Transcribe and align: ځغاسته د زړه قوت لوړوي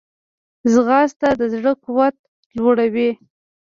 ځغاسته 0.71 1.27
د 1.39 1.41
زړه 1.53 1.71
قوت 1.83 2.15
لوړوي 2.57 3.09